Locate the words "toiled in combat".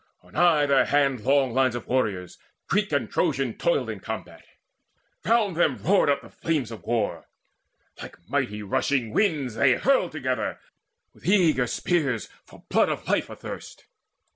3.55-4.43